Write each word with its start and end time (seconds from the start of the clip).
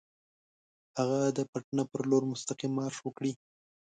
هغه 0.99 1.21
د 1.37 1.39
پټنه 1.51 1.83
پر 1.91 2.01
لور 2.09 2.23
مستقیم 2.31 2.71
مارش 2.77 2.97
وکړي. 3.01 3.33